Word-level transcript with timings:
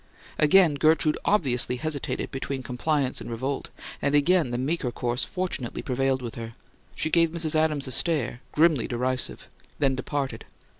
Again 0.39 0.73
Gertrude 0.73 1.19
obviously 1.25 1.75
hesitated 1.75 2.31
between 2.31 2.63
compliance 2.63 3.21
and 3.21 3.29
revolt, 3.29 3.69
and 4.01 4.15
again 4.15 4.49
the 4.49 4.57
meeker 4.57 4.91
course 4.91 5.23
fortunately 5.23 5.83
prevailed 5.83 6.23
with 6.23 6.33
her. 6.33 6.55
She 6.95 7.11
gave 7.11 7.29
Mrs. 7.29 7.53
Adams 7.53 7.85
a 7.85 7.91
stare, 7.91 8.41
grimly 8.51 8.87
derisive, 8.87 9.47
then 9.77 9.93
departed. 9.93 10.45